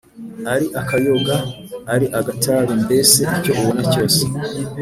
ari 0.53 0.67
akayoga 0.81 1.35
ari 1.93 2.07
agatabi, 2.19 2.73
mbese 2.83 3.19
icyo 3.35 3.51
ubona 3.59 3.81
cyose, 3.91 4.21